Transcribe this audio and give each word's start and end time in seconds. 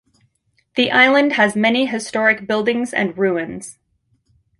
The 0.77 0.89
island 0.91 1.33
has 1.33 1.55
many 1.55 1.85
historic 1.85 2.47
buildings 2.47 2.91
and 2.91 3.15
ruins. 3.15 3.77